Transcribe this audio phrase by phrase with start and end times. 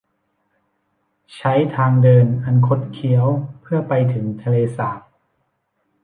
[1.35, 3.25] ใช้ทางเดินอันคดเคี้ยว
[3.61, 5.01] เพื่อ ไปถึงทะเลสาบ